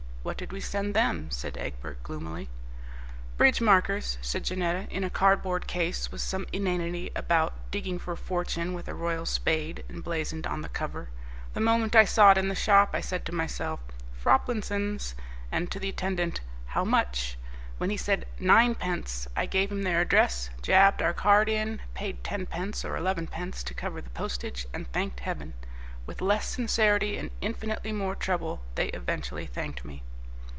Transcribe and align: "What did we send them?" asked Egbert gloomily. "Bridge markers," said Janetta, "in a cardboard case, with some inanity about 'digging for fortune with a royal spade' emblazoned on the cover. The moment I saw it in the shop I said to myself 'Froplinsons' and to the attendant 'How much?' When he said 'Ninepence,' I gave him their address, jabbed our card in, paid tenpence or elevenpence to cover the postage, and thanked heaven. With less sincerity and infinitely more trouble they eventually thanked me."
"What 0.23 0.37
did 0.37 0.53
we 0.53 0.61
send 0.61 0.93
them?" 0.93 1.29
asked 1.31 1.57
Egbert 1.57 2.03
gloomily. 2.03 2.47
"Bridge 3.37 3.59
markers," 3.59 4.19
said 4.21 4.43
Janetta, 4.43 4.85
"in 4.93 5.03
a 5.03 5.09
cardboard 5.09 5.65
case, 5.65 6.11
with 6.11 6.21
some 6.21 6.45
inanity 6.53 7.09
about 7.15 7.71
'digging 7.71 7.97
for 7.97 8.15
fortune 8.15 8.75
with 8.75 8.87
a 8.87 8.93
royal 8.93 9.25
spade' 9.25 9.83
emblazoned 9.89 10.45
on 10.45 10.61
the 10.61 10.69
cover. 10.69 11.09
The 11.55 11.59
moment 11.59 11.95
I 11.95 12.05
saw 12.05 12.29
it 12.29 12.37
in 12.37 12.49
the 12.49 12.53
shop 12.55 12.91
I 12.93 13.01
said 13.01 13.25
to 13.25 13.31
myself 13.31 13.79
'Froplinsons' 14.13 15.15
and 15.51 15.71
to 15.71 15.79
the 15.79 15.89
attendant 15.89 16.41
'How 16.67 16.85
much?' 16.85 17.35
When 17.79 17.89
he 17.89 17.97
said 17.97 18.27
'Ninepence,' 18.39 19.27
I 19.35 19.47
gave 19.47 19.71
him 19.71 19.81
their 19.81 20.01
address, 20.01 20.51
jabbed 20.61 21.01
our 21.01 21.13
card 21.13 21.49
in, 21.49 21.81
paid 21.95 22.23
tenpence 22.23 22.85
or 22.85 22.95
elevenpence 22.95 23.63
to 23.63 23.73
cover 23.73 24.01
the 24.01 24.11
postage, 24.11 24.67
and 24.71 24.87
thanked 24.91 25.21
heaven. 25.21 25.55
With 26.05 26.21
less 26.21 26.47
sincerity 26.47 27.17
and 27.17 27.31
infinitely 27.41 27.91
more 27.91 28.13
trouble 28.13 28.61
they 28.75 28.89
eventually 28.89 29.47
thanked 29.47 29.83
me." 29.83 30.03